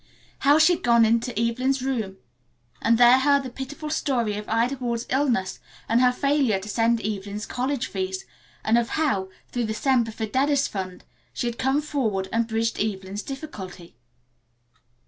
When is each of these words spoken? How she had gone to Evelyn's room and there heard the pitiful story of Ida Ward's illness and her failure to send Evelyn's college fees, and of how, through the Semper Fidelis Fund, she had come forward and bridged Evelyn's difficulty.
How 0.39 0.57
she 0.57 0.73
had 0.73 0.83
gone 0.83 1.19
to 1.19 1.39
Evelyn's 1.39 1.79
room 1.83 2.17
and 2.81 2.97
there 2.97 3.19
heard 3.19 3.43
the 3.43 3.51
pitiful 3.51 3.91
story 3.91 4.35
of 4.35 4.49
Ida 4.49 4.77
Ward's 4.79 5.05
illness 5.11 5.59
and 5.87 6.01
her 6.01 6.11
failure 6.11 6.59
to 6.59 6.67
send 6.67 7.01
Evelyn's 7.01 7.45
college 7.45 7.85
fees, 7.85 8.25
and 8.63 8.79
of 8.79 8.89
how, 8.97 9.29
through 9.51 9.65
the 9.65 9.75
Semper 9.75 10.09
Fidelis 10.09 10.67
Fund, 10.67 11.03
she 11.33 11.45
had 11.45 11.59
come 11.59 11.83
forward 11.83 12.29
and 12.31 12.47
bridged 12.47 12.79
Evelyn's 12.81 13.21
difficulty. 13.21 13.95